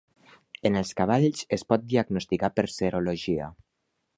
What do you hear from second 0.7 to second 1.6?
els cavalls